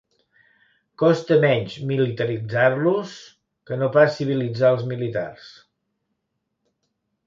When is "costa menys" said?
1.01-1.75